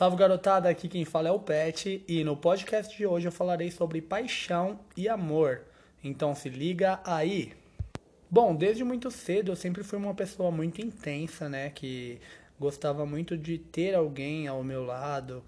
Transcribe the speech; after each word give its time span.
Salve 0.00 0.16
garotada, 0.16 0.66
aqui 0.66 0.88
quem 0.88 1.04
fala 1.04 1.28
é 1.28 1.30
o 1.30 1.38
Pet 1.38 2.02
e 2.08 2.24
no 2.24 2.34
podcast 2.34 2.96
de 2.96 3.04
hoje 3.04 3.28
eu 3.28 3.32
falarei 3.32 3.70
sobre 3.70 4.00
paixão 4.00 4.80
e 4.96 5.06
amor. 5.06 5.60
Então 6.02 6.34
se 6.34 6.48
liga 6.48 6.98
aí. 7.04 7.52
Bom, 8.30 8.56
desde 8.56 8.82
muito 8.82 9.10
cedo 9.10 9.52
eu 9.52 9.56
sempre 9.56 9.84
fui 9.84 9.98
uma 9.98 10.14
pessoa 10.14 10.50
muito 10.50 10.80
intensa, 10.80 11.50
né, 11.50 11.68
que 11.68 12.18
gostava 12.58 13.04
muito 13.04 13.36
de 13.36 13.58
ter 13.58 13.94
alguém 13.94 14.48
ao 14.48 14.64
meu 14.64 14.86
lado, 14.86 15.44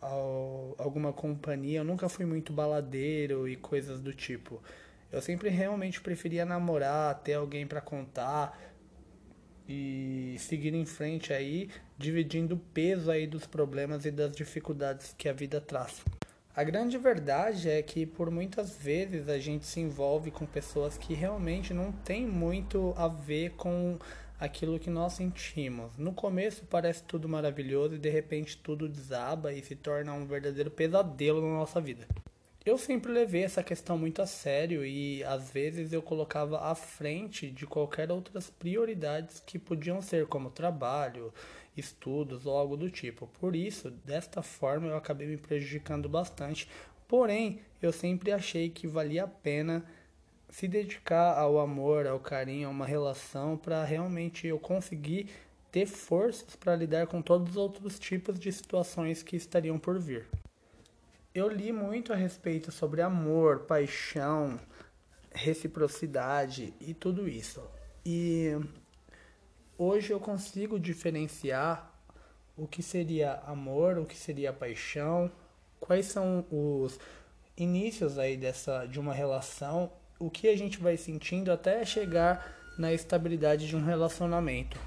ao, 0.00 0.76
alguma 0.78 1.12
companhia. 1.12 1.80
Eu 1.80 1.84
nunca 1.84 2.08
fui 2.08 2.24
muito 2.24 2.52
baladeiro 2.52 3.48
e 3.48 3.56
coisas 3.56 3.98
do 3.98 4.12
tipo. 4.12 4.62
Eu 5.10 5.20
sempre 5.20 5.48
realmente 5.48 6.00
preferia 6.00 6.44
namorar, 6.44 7.18
ter 7.24 7.34
alguém 7.34 7.66
para 7.66 7.80
contar, 7.80 8.56
e 9.68 10.36
seguir 10.38 10.74
em 10.74 10.86
frente 10.86 11.32
aí, 11.32 11.68
dividindo 11.98 12.54
o 12.54 12.58
peso 12.58 13.10
aí 13.10 13.26
dos 13.26 13.46
problemas 13.46 14.06
e 14.06 14.10
das 14.10 14.32
dificuldades 14.32 15.14
que 15.18 15.28
a 15.28 15.32
vida 15.32 15.60
traz. 15.60 16.02
A 16.56 16.64
grande 16.64 16.98
verdade 16.98 17.68
é 17.68 17.80
que 17.82 18.04
por 18.04 18.30
muitas 18.30 18.76
vezes 18.76 19.28
a 19.28 19.38
gente 19.38 19.66
se 19.66 19.78
envolve 19.78 20.30
com 20.30 20.44
pessoas 20.46 20.98
que 20.98 21.14
realmente 21.14 21.72
não 21.72 21.92
tem 21.92 22.26
muito 22.26 22.92
a 22.96 23.06
ver 23.06 23.50
com 23.50 23.98
aquilo 24.40 24.78
que 24.78 24.90
nós 24.90 25.12
sentimos. 25.12 25.96
No 25.96 26.12
começo 26.12 26.64
parece 26.64 27.04
tudo 27.04 27.28
maravilhoso 27.28 27.94
e 27.94 27.98
de 27.98 28.08
repente 28.08 28.56
tudo 28.56 28.88
desaba 28.88 29.52
e 29.52 29.62
se 29.62 29.76
torna 29.76 30.12
um 30.12 30.26
verdadeiro 30.26 30.70
pesadelo 30.70 31.40
na 31.42 31.58
nossa 31.58 31.80
vida. 31.80 32.08
Eu 32.64 32.76
sempre 32.76 33.10
levei 33.10 33.44
essa 33.44 33.62
questão 33.62 33.96
muito 33.96 34.20
a 34.20 34.26
sério 34.26 34.84
e 34.84 35.24
às 35.24 35.50
vezes 35.50 35.92
eu 35.92 36.02
colocava 36.02 36.60
à 36.60 36.74
frente 36.74 37.50
de 37.50 37.66
qualquer 37.66 38.10
outras 38.10 38.50
prioridades 38.50 39.40
que 39.40 39.58
podiam 39.58 40.02
ser 40.02 40.26
como 40.26 40.50
trabalho, 40.50 41.32
estudos 41.76 42.44
ou 42.44 42.56
algo 42.56 42.76
do 42.76 42.90
tipo. 42.90 43.26
Por 43.40 43.56
isso, 43.56 43.90
desta 43.90 44.42
forma 44.42 44.88
eu 44.88 44.96
acabei 44.96 45.26
me 45.26 45.36
prejudicando 45.36 46.08
bastante. 46.08 46.68
Porém, 47.06 47.60
eu 47.80 47.92
sempre 47.92 48.32
achei 48.32 48.68
que 48.68 48.86
valia 48.86 49.24
a 49.24 49.28
pena 49.28 49.84
se 50.50 50.68
dedicar 50.68 51.38
ao 51.38 51.58
amor, 51.58 52.06
ao 52.06 52.20
carinho, 52.20 52.68
a 52.68 52.70
uma 52.70 52.86
relação 52.86 53.56
para 53.56 53.84
realmente 53.84 54.46
eu 54.46 54.58
conseguir 54.58 55.28
ter 55.70 55.86
forças 55.86 56.56
para 56.56 56.76
lidar 56.76 57.06
com 57.06 57.22
todos 57.22 57.50
os 57.50 57.56
outros 57.56 57.98
tipos 57.98 58.38
de 58.38 58.50
situações 58.52 59.22
que 59.22 59.36
estariam 59.36 59.78
por 59.78 59.98
vir. 59.98 60.26
Eu 61.34 61.48
li 61.48 61.72
muito 61.72 62.12
a 62.12 62.16
respeito 62.16 62.72
sobre 62.72 63.02
amor, 63.02 63.60
paixão, 63.60 64.58
reciprocidade 65.30 66.72
e 66.80 66.94
tudo 66.94 67.28
isso. 67.28 67.62
E 68.04 68.56
hoje 69.76 70.12
eu 70.12 70.18
consigo 70.18 70.80
diferenciar 70.80 71.92
o 72.56 72.66
que 72.66 72.82
seria 72.82 73.34
amor, 73.46 73.98
o 73.98 74.06
que 74.06 74.16
seria 74.16 74.52
paixão, 74.52 75.30
quais 75.78 76.06
são 76.06 76.46
os 76.50 76.98
inícios 77.56 78.18
aí 78.18 78.36
dessa 78.36 78.86
de 78.86 78.98
uma 78.98 79.12
relação, 79.12 79.92
o 80.18 80.30
que 80.30 80.48
a 80.48 80.56
gente 80.56 80.78
vai 80.78 80.96
sentindo 80.96 81.52
até 81.52 81.84
chegar 81.84 82.56
na 82.78 82.92
estabilidade 82.92 83.68
de 83.68 83.76
um 83.76 83.84
relacionamento. 83.84 84.78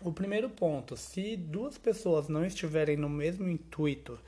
O 0.00 0.12
primeiro 0.12 0.48
ponto, 0.48 0.96
se 0.96 1.36
duas 1.36 1.76
pessoas 1.76 2.28
não 2.28 2.44
estiverem 2.44 2.96
no 2.96 3.08
mesmo 3.08 3.48
intuito, 3.48 4.18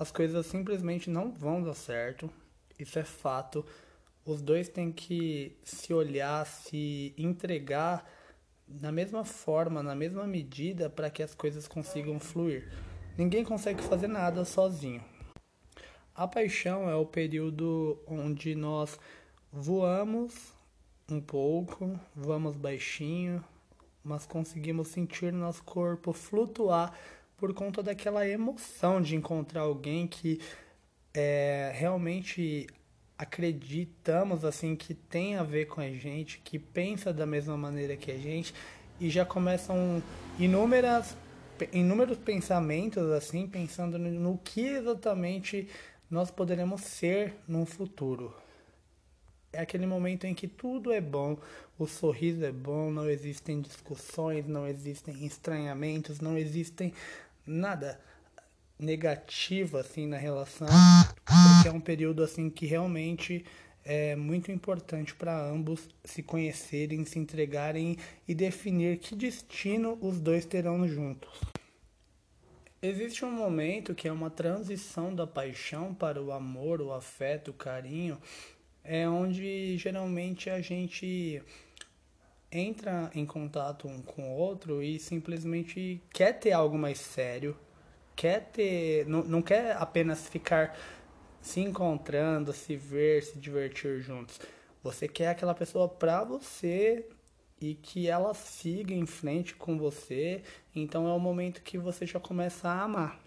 as 0.00 0.10
coisas 0.10 0.46
simplesmente 0.46 1.10
não 1.10 1.30
vão 1.30 1.62
dar 1.62 1.74
certo. 1.74 2.30
Isso 2.78 2.98
é 2.98 3.04
fato. 3.04 3.62
Os 4.24 4.40
dois 4.40 4.66
têm 4.66 4.90
que 4.90 5.54
se 5.62 5.92
olhar, 5.92 6.46
se 6.46 7.14
entregar 7.18 8.10
na 8.66 8.90
mesma 8.90 9.26
forma, 9.26 9.82
na 9.82 9.94
mesma 9.94 10.26
medida 10.26 10.88
para 10.88 11.10
que 11.10 11.22
as 11.22 11.34
coisas 11.34 11.68
consigam 11.68 12.18
fluir. 12.18 12.72
Ninguém 13.18 13.44
consegue 13.44 13.82
fazer 13.82 14.06
nada 14.06 14.42
sozinho. 14.46 15.04
A 16.14 16.26
paixão 16.26 16.88
é 16.88 16.94
o 16.94 17.04
período 17.04 18.02
onde 18.06 18.54
nós 18.54 18.98
voamos 19.52 20.54
um 21.10 21.20
pouco, 21.20 22.00
vamos 22.16 22.56
baixinho, 22.56 23.44
mas 24.02 24.24
conseguimos 24.24 24.88
sentir 24.88 25.30
nosso 25.30 25.62
corpo 25.62 26.14
flutuar 26.14 26.96
por 27.40 27.54
conta 27.54 27.82
daquela 27.82 28.28
emoção 28.28 29.00
de 29.00 29.16
encontrar 29.16 29.62
alguém 29.62 30.06
que 30.06 30.38
é, 31.14 31.72
realmente 31.74 32.66
acreditamos 33.16 34.44
assim 34.44 34.76
que 34.76 34.92
tem 34.92 35.36
a 35.36 35.42
ver 35.42 35.66
com 35.66 35.80
a 35.80 35.90
gente, 35.90 36.40
que 36.44 36.58
pensa 36.58 37.12
da 37.12 37.24
mesma 37.24 37.56
maneira 37.56 37.96
que 37.96 38.10
a 38.10 38.18
gente 38.18 38.54
e 39.00 39.08
já 39.08 39.24
começam 39.24 40.02
inúmeras 40.38 41.16
inúmeros 41.72 42.16
pensamentos 42.16 43.10
assim, 43.10 43.46
pensando 43.46 43.98
no 43.98 44.38
que 44.38 44.66
exatamente 44.66 45.68
nós 46.10 46.30
poderemos 46.30 46.82
ser 46.82 47.34
no 47.46 47.66
futuro. 47.66 48.34
É 49.52 49.60
aquele 49.60 49.84
momento 49.84 50.26
em 50.26 50.34
que 50.34 50.46
tudo 50.46 50.92
é 50.92 51.00
bom, 51.00 51.36
o 51.78 51.86
sorriso 51.86 52.44
é 52.44 52.52
bom, 52.52 52.90
não 52.90 53.10
existem 53.10 53.60
discussões, 53.60 54.46
não 54.46 54.66
existem 54.66 55.26
estranhamentos, 55.26 56.20
não 56.20 56.38
existem 56.38 56.94
nada 57.46 58.00
negativo 58.78 59.76
assim 59.76 60.06
na 60.06 60.16
relação, 60.16 60.68
porque 61.24 61.68
é 61.68 61.72
um 61.72 61.80
período 61.80 62.22
assim 62.22 62.48
que 62.48 62.66
realmente 62.66 63.44
é 63.84 64.14
muito 64.14 64.52
importante 64.52 65.14
para 65.14 65.38
ambos 65.38 65.88
se 66.04 66.22
conhecerem, 66.22 67.04
se 67.04 67.18
entregarem 67.18 67.96
e 68.26 68.34
definir 68.34 68.98
que 68.98 69.14
destino 69.14 69.98
os 70.00 70.20
dois 70.20 70.44
terão 70.44 70.86
juntos. 70.86 71.40
Existe 72.82 73.24
um 73.24 73.30
momento 73.30 73.94
que 73.94 74.08
é 74.08 74.12
uma 74.12 74.30
transição 74.30 75.14
da 75.14 75.26
paixão 75.26 75.92
para 75.94 76.22
o 76.22 76.32
amor, 76.32 76.80
o 76.80 76.92
afeto, 76.92 77.50
o 77.50 77.54
carinho, 77.54 78.18
é 78.82 79.06
onde 79.06 79.76
geralmente 79.76 80.48
a 80.48 80.62
gente 80.62 81.42
entra 82.52 83.10
em 83.14 83.24
contato 83.24 83.86
um 83.86 84.02
com 84.02 84.22
o 84.22 84.36
outro 84.36 84.82
e 84.82 84.98
simplesmente 84.98 86.02
quer 86.12 86.32
ter 86.38 86.52
algo 86.52 86.76
mais 86.76 86.98
sério, 86.98 87.56
quer 88.16 88.50
ter, 88.52 89.06
não, 89.06 89.22
não 89.22 89.42
quer 89.42 89.76
apenas 89.76 90.28
ficar 90.28 90.76
se 91.40 91.60
encontrando, 91.60 92.52
se 92.52 92.76
ver, 92.76 93.22
se 93.22 93.38
divertir 93.38 94.00
juntos. 94.00 94.40
Você 94.82 95.06
quer 95.06 95.28
aquela 95.28 95.54
pessoa 95.54 95.88
pra 95.88 96.24
você 96.24 97.06
e 97.60 97.74
que 97.74 98.08
ela 98.08 98.32
siga 98.34 98.94
em 98.94 99.06
frente 99.06 99.54
com 99.54 99.78
você. 99.78 100.42
Então 100.74 101.06
é 101.06 101.12
o 101.12 101.18
momento 101.18 101.62
que 101.62 101.78
você 101.78 102.06
já 102.06 102.18
começa 102.18 102.68
a 102.68 102.82
amar. 102.82 103.20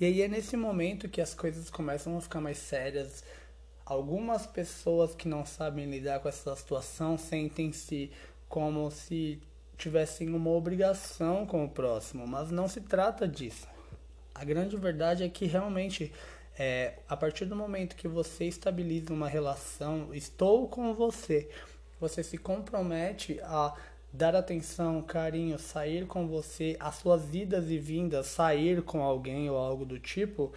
E 0.00 0.04
aí 0.04 0.22
é 0.22 0.28
nesse 0.28 0.56
momento 0.56 1.08
que 1.08 1.20
as 1.20 1.34
coisas 1.34 1.70
começam 1.70 2.16
a 2.16 2.20
ficar 2.20 2.40
mais 2.40 2.58
sérias, 2.58 3.24
Algumas 3.88 4.46
pessoas 4.46 5.14
que 5.14 5.26
não 5.26 5.46
sabem 5.46 5.86
lidar 5.86 6.20
com 6.20 6.28
essa 6.28 6.54
situação 6.54 7.16
sentem-se 7.16 8.10
como 8.46 8.90
se 8.90 9.40
tivessem 9.78 10.28
uma 10.28 10.50
obrigação 10.50 11.46
com 11.46 11.64
o 11.64 11.68
próximo, 11.70 12.26
mas 12.26 12.50
não 12.50 12.68
se 12.68 12.82
trata 12.82 13.26
disso. 13.26 13.66
A 14.34 14.44
grande 14.44 14.76
verdade 14.76 15.24
é 15.24 15.28
que 15.30 15.46
realmente, 15.46 16.12
é, 16.58 16.98
a 17.08 17.16
partir 17.16 17.46
do 17.46 17.56
momento 17.56 17.96
que 17.96 18.06
você 18.06 18.44
estabiliza 18.44 19.10
uma 19.10 19.26
relação, 19.26 20.12
estou 20.12 20.68
com 20.68 20.92
você, 20.92 21.48
você 21.98 22.22
se 22.22 22.36
compromete 22.36 23.40
a 23.40 23.74
dar 24.12 24.36
atenção, 24.36 25.00
carinho, 25.00 25.58
sair 25.58 26.06
com 26.06 26.28
você, 26.28 26.76
as 26.78 26.96
suas 26.96 27.34
idas 27.34 27.70
e 27.70 27.78
vindas, 27.78 28.26
sair 28.26 28.82
com 28.82 29.02
alguém 29.02 29.48
ou 29.48 29.56
algo 29.56 29.86
do 29.86 29.98
tipo, 29.98 30.52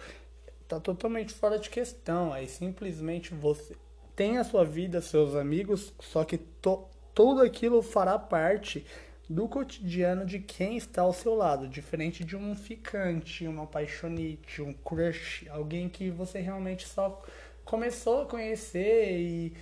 tá 0.72 0.80
totalmente 0.80 1.32
fora 1.32 1.58
de 1.58 1.68
questão. 1.68 2.32
Aí 2.32 2.48
simplesmente 2.48 3.34
você 3.34 3.76
tem 4.16 4.38
a 4.38 4.44
sua 4.44 4.64
vida, 4.64 5.00
seus 5.00 5.34
amigos, 5.34 5.92
só 6.00 6.24
que 6.24 6.38
to, 6.38 6.86
tudo 7.14 7.42
aquilo 7.42 7.82
fará 7.82 8.18
parte 8.18 8.86
do 9.28 9.48
cotidiano 9.48 10.26
de 10.26 10.38
quem 10.38 10.76
está 10.76 11.02
ao 11.02 11.12
seu 11.12 11.34
lado, 11.34 11.68
diferente 11.68 12.24
de 12.24 12.36
um 12.36 12.54
ficante, 12.54 13.46
uma 13.46 13.64
apaixonite, 13.64 14.60
um 14.60 14.72
crush, 14.72 15.46
alguém 15.50 15.88
que 15.88 16.10
você 16.10 16.40
realmente 16.40 16.86
só 16.86 17.22
começou 17.64 18.22
a 18.22 18.26
conhecer 18.26 19.18
e 19.18 19.54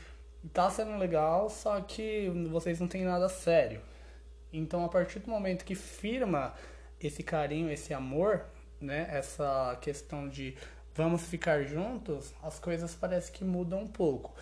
tá 0.53 0.71
sendo 0.71 0.97
legal, 0.97 1.49
só 1.51 1.81
que 1.81 2.29
vocês 2.51 2.81
não 2.81 2.89
têm 2.89 3.05
nada 3.05 3.29
sério. 3.29 3.81
Então, 4.53 4.85
a 4.85 4.89
partir 4.89 5.21
do 5.21 5.31
momento 5.31 5.65
que 5.65 5.75
firma 5.75 6.55
esse 7.01 7.23
carinho, 7.23 7.71
esse 7.71 7.95
amor, 7.95 8.45
né, 8.81 9.07
essa 9.11 9.79
questão 9.81 10.29
de 10.29 10.57
vamos 10.95 11.23
ficar 11.23 11.63
juntos, 11.65 12.33
as 12.43 12.59
coisas 12.59 12.95
parecem 12.95 13.33
que 13.33 13.45
mudam 13.45 13.83
um 13.83 13.87
pouco. 13.87 14.35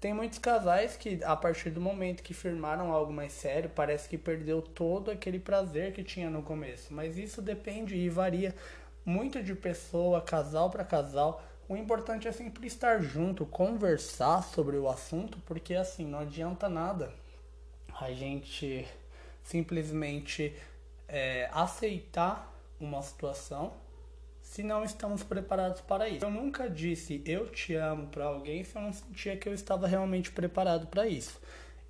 Tem 0.00 0.12
muitos 0.12 0.38
casais 0.38 0.96
que, 0.96 1.22
a 1.24 1.34
partir 1.34 1.70
do 1.70 1.80
momento 1.80 2.22
que 2.22 2.34
firmaram 2.34 2.92
algo 2.92 3.12
mais 3.12 3.32
sério, 3.32 3.70
parece 3.74 4.08
que 4.08 4.18
perdeu 4.18 4.60
todo 4.60 5.10
aquele 5.10 5.38
prazer 5.38 5.92
que 5.94 6.04
tinha 6.04 6.28
no 6.28 6.42
começo. 6.42 6.92
Mas 6.92 7.16
isso 7.16 7.40
depende 7.40 7.96
e 7.96 8.10
varia 8.10 8.54
muito 9.04 9.42
de 9.42 9.54
pessoa, 9.54 10.20
casal 10.20 10.70
para 10.70 10.84
casal. 10.84 11.42
O 11.66 11.74
importante 11.74 12.28
é 12.28 12.32
sempre 12.32 12.66
estar 12.66 13.00
junto, 13.00 13.46
conversar 13.46 14.42
sobre 14.42 14.76
o 14.76 14.90
assunto, 14.90 15.38
porque 15.46 15.74
assim, 15.74 16.06
não 16.06 16.18
adianta 16.18 16.68
nada 16.68 17.10
a 17.98 18.12
gente 18.12 18.86
simplesmente 19.42 20.54
é, 21.08 21.48
aceitar 21.52 22.52
uma 22.80 23.00
situação 23.02 23.72
se 24.54 24.62
não 24.62 24.84
estamos 24.84 25.24
preparados 25.24 25.80
para 25.80 26.08
isso. 26.08 26.24
Eu 26.24 26.30
nunca 26.30 26.70
disse 26.70 27.20
eu 27.26 27.48
te 27.48 27.74
amo 27.74 28.06
para 28.06 28.26
alguém 28.26 28.62
se 28.62 28.76
eu 28.76 28.82
não 28.82 28.92
sentia 28.92 29.36
que 29.36 29.48
eu 29.48 29.52
estava 29.52 29.88
realmente 29.88 30.30
preparado 30.30 30.86
para 30.86 31.08
isso. 31.08 31.40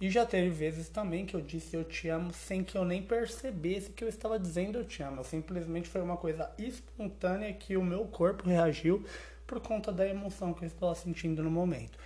E 0.01 0.09
já 0.09 0.25
teve 0.25 0.49
vezes 0.49 0.89
também 0.89 1.27
que 1.27 1.37
eu 1.37 1.43
disse 1.43 1.77
eu 1.77 1.85
te 1.85 2.09
amo 2.09 2.33
sem 2.33 2.65
que 2.65 2.79
eu 2.79 2.83
nem 2.83 3.03
percebesse 3.03 3.91
que 3.91 4.03
eu 4.03 4.09
estava 4.09 4.39
dizendo 4.39 4.79
eu 4.79 4.85
te 4.87 5.03
amo. 5.03 5.23
Simplesmente 5.23 5.91
foi 5.91 6.01
uma 6.01 6.17
coisa 6.17 6.51
espontânea 6.57 7.53
que 7.53 7.77
o 7.77 7.85
meu 7.85 8.07
corpo 8.07 8.49
reagiu 8.49 9.05
por 9.47 9.61
conta 9.61 9.93
da 9.93 10.09
emoção 10.09 10.55
que 10.55 10.65
eu 10.65 10.67
estava 10.67 10.95
sentindo 10.95 11.43
no 11.43 11.51
momento. 11.51 11.99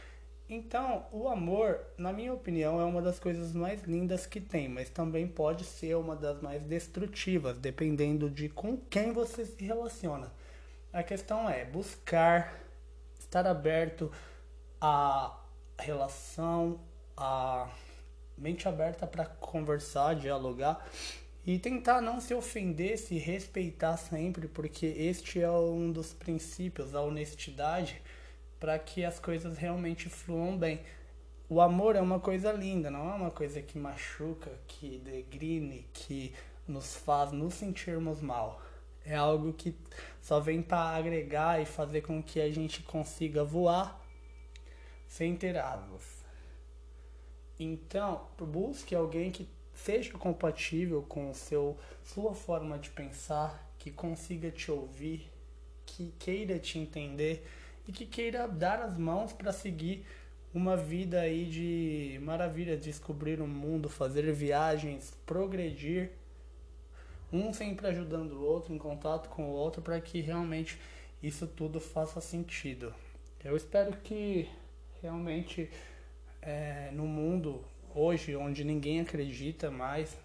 Então, 0.48 1.06
o 1.12 1.28
amor, 1.28 1.78
na 1.96 2.12
minha 2.12 2.32
opinião, 2.32 2.80
é 2.80 2.84
uma 2.84 3.00
das 3.00 3.20
coisas 3.20 3.52
mais 3.52 3.82
lindas 3.82 4.26
que 4.26 4.40
tem, 4.40 4.68
mas 4.68 4.90
também 4.90 5.28
pode 5.28 5.62
ser 5.62 5.94
uma 5.94 6.16
das 6.16 6.42
mais 6.42 6.64
destrutivas, 6.64 7.58
dependendo 7.58 8.28
de 8.28 8.48
com 8.48 8.76
quem 8.76 9.12
você 9.12 9.44
se 9.44 9.64
relaciona. 9.64 10.32
A 10.90 11.02
questão 11.02 11.50
é 11.50 11.66
buscar 11.66 12.58
estar 13.20 13.46
aberto 13.46 14.10
à 14.80 15.38
relação, 15.78 16.80
à 17.14 17.68
mente 18.38 18.66
aberta 18.66 19.06
para 19.06 19.26
conversar, 19.26 20.16
dialogar 20.16 20.88
e 21.44 21.58
tentar 21.58 22.00
não 22.00 22.22
se 22.22 22.32
ofender, 22.32 22.96
se 22.96 23.18
respeitar 23.18 23.98
sempre, 23.98 24.48
porque 24.48 24.86
este 24.86 25.42
é 25.42 25.50
um 25.50 25.92
dos 25.92 26.14
princípios, 26.14 26.94
a 26.94 27.02
honestidade, 27.02 28.00
para 28.58 28.78
que 28.78 29.04
as 29.04 29.18
coisas 29.18 29.58
realmente 29.58 30.08
fluam 30.08 30.56
bem. 30.56 30.80
O 31.50 31.60
amor 31.60 31.96
é 31.96 32.00
uma 32.00 32.18
coisa 32.18 32.50
linda, 32.50 32.90
não 32.90 33.10
é 33.10 33.14
uma 33.14 33.30
coisa 33.30 33.60
que 33.60 33.78
machuca, 33.78 34.50
que 34.66 34.98
degrine, 35.00 35.86
que 35.92 36.34
nos 36.66 36.96
faz 36.96 37.30
nos 37.30 37.54
sentirmos 37.54 38.22
mal 38.22 38.62
é 39.08 39.16
algo 39.16 39.52
que 39.54 39.74
só 40.20 40.38
vem 40.38 40.60
para 40.60 40.96
agregar 40.96 41.60
e 41.60 41.64
fazer 41.64 42.02
com 42.02 42.22
que 42.22 42.40
a 42.40 42.50
gente 42.50 42.82
consiga 42.82 43.42
voar 43.42 43.98
sem 45.06 45.34
ter 45.34 45.56
asas. 45.56 46.24
Então, 47.58 48.28
busque 48.38 48.94
alguém 48.94 49.30
que 49.30 49.48
seja 49.72 50.12
compatível 50.12 51.02
com 51.08 51.32
seu 51.32 51.76
sua 52.04 52.34
forma 52.34 52.78
de 52.78 52.90
pensar, 52.90 53.72
que 53.78 53.90
consiga 53.90 54.50
te 54.50 54.70
ouvir, 54.70 55.30
que 55.86 56.12
queira 56.18 56.58
te 56.58 56.78
entender 56.78 57.46
e 57.86 57.92
que 57.92 58.04
queira 58.04 58.46
dar 58.46 58.80
as 58.80 58.98
mãos 58.98 59.32
para 59.32 59.52
seguir 59.52 60.04
uma 60.52 60.76
vida 60.76 61.20
aí 61.20 61.46
de 61.46 62.20
maravilha, 62.22 62.76
descobrir 62.76 63.40
o 63.40 63.46
mundo, 63.46 63.88
fazer 63.88 64.30
viagens, 64.32 65.14
progredir 65.24 66.10
um 67.32 67.52
sempre 67.52 67.86
ajudando 67.86 68.32
o 68.32 68.44
outro, 68.44 68.72
em 68.72 68.78
contato 68.78 69.28
com 69.28 69.44
o 69.44 69.52
outro, 69.52 69.82
para 69.82 70.00
que 70.00 70.20
realmente 70.20 70.78
isso 71.22 71.46
tudo 71.46 71.80
faça 71.80 72.20
sentido. 72.20 72.94
Eu 73.44 73.56
espero 73.56 73.92
que 73.98 74.48
realmente 75.02 75.70
é, 76.40 76.90
no 76.92 77.06
mundo 77.06 77.64
hoje, 77.94 78.34
onde 78.36 78.64
ninguém 78.64 79.00
acredita 79.00 79.70
mais 79.70 80.16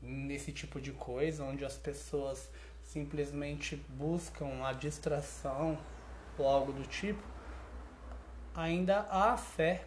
nesse 0.00 0.52
tipo 0.52 0.80
de 0.80 0.92
coisa, 0.92 1.44
onde 1.44 1.64
as 1.64 1.76
pessoas 1.76 2.50
simplesmente 2.82 3.76
buscam 3.88 4.64
a 4.64 4.72
distração 4.72 5.78
ou 6.38 6.46
algo 6.46 6.72
do 6.72 6.84
tipo, 6.84 7.22
ainda 8.54 9.06
há 9.10 9.36
fé 9.36 9.84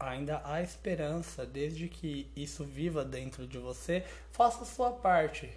ainda 0.00 0.40
há 0.44 0.62
esperança, 0.62 1.44
desde 1.44 1.86
que 1.86 2.30
isso 2.34 2.64
viva 2.64 3.04
dentro 3.04 3.46
de 3.46 3.58
você, 3.58 4.02
faça 4.32 4.62
a 4.62 4.66
sua 4.66 4.90
parte, 4.90 5.50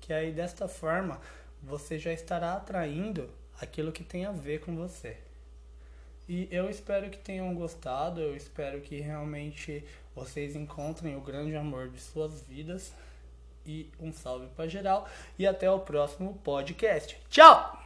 que 0.00 0.12
aí 0.12 0.32
desta 0.32 0.66
forma 0.66 1.20
você 1.62 1.98
já 1.98 2.12
estará 2.12 2.54
atraindo 2.54 3.28
aquilo 3.60 3.92
que 3.92 4.02
tem 4.02 4.24
a 4.24 4.32
ver 4.32 4.60
com 4.60 4.74
você. 4.74 5.18
E 6.28 6.48
eu 6.50 6.70
espero 6.70 7.10
que 7.10 7.18
tenham 7.18 7.54
gostado, 7.54 8.20
eu 8.20 8.34
espero 8.34 8.80
que 8.80 9.00
realmente 9.00 9.84
vocês 10.14 10.56
encontrem 10.56 11.16
o 11.16 11.20
grande 11.20 11.54
amor 11.54 11.88
de 11.88 12.00
suas 12.00 12.42
vidas. 12.42 12.92
E 13.64 13.88
um 14.00 14.12
salve 14.12 14.48
para 14.56 14.66
geral 14.66 15.08
e 15.38 15.46
até 15.46 15.70
o 15.70 15.78
próximo 15.78 16.34
podcast. 16.42 17.16
Tchau! 17.30 17.81